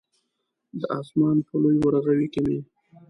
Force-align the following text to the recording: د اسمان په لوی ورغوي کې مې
د 0.79 0.81
اسمان 0.99 1.37
په 1.47 1.53
لوی 1.61 1.77
ورغوي 1.81 2.27
کې 2.33 2.41
مې 2.47 2.59